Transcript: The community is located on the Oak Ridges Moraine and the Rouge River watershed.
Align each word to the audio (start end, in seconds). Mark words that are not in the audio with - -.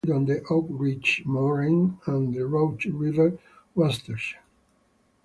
The 0.03 0.13
community 0.13 0.41
is 0.41 0.47
located 0.47 0.51
on 0.51 0.67
the 0.71 0.73
Oak 0.79 0.81
Ridges 0.81 1.25
Moraine 1.27 1.97
and 2.07 2.33
the 2.33 2.43
Rouge 2.47 2.87
River 2.87 3.37
watershed. 3.75 4.39